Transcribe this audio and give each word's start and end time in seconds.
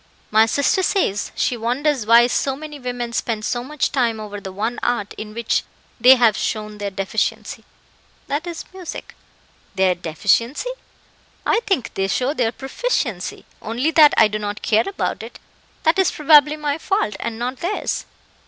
"My 0.31 0.47
sister 0.47 0.81
says, 0.81 1.31
she 1.35 1.55
wonders 1.55 2.07
why 2.07 2.25
so 2.25 2.55
many 2.55 2.79
women 2.79 3.13
spend 3.13 3.45
so 3.45 3.63
much 3.63 3.91
time 3.91 4.19
over 4.19 4.41
the 4.41 4.51
one 4.51 4.79
art 4.81 5.13
in 5.15 5.35
which 5.35 5.61
they 5.99 6.15
have 6.15 6.35
shown 6.35 6.79
their 6.79 6.89
deficiency 6.89 7.63
that 8.25 8.47
is, 8.47 8.65
music." 8.73 9.13
"Their 9.75 9.93
deficiency? 9.93 10.71
I 11.45 11.59
think 11.67 11.93
they 11.93 12.07
show 12.07 12.33
their 12.33 12.51
proficiency, 12.51 13.45
only 13.61 13.91
that 13.91 14.15
I 14.17 14.27
do 14.27 14.39
not 14.39 14.63
care 14.63 14.89
about 14.89 15.21
it; 15.21 15.37
that 15.83 15.99
is 15.99 16.09
probably 16.09 16.57
my 16.57 16.79
fault, 16.79 17.15
and 17.19 17.37
not 17.37 17.57
theirs." 17.57 18.07